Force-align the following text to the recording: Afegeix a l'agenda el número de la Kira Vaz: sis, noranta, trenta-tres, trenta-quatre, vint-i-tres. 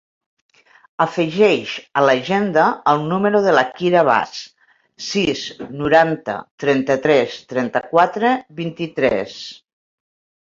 Afegeix 1.03 1.73
a 1.99 2.01
l'agenda 2.09 2.61
el 2.93 3.03
número 3.11 3.41
de 3.47 3.51
la 3.55 3.63
Kira 3.81 4.01
Vaz: 4.07 4.39
sis, 5.09 5.43
noranta, 5.81 6.37
trenta-tres, 6.65 7.35
trenta-quatre, 7.53 8.33
vint-i-tres. 8.63 9.37